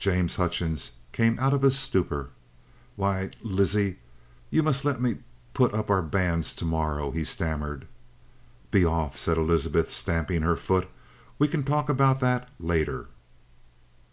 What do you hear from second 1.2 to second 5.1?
out of his stupor. "Why, L L Lizzie, you must let